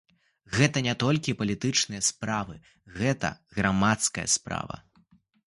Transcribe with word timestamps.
Гэта 0.59 0.81
не 0.87 0.95
толькі 1.03 1.35
палітычная 1.41 2.01
справа, 2.09 2.57
гэта 2.97 3.33
грамадская 3.59 4.27
справа. 4.39 4.85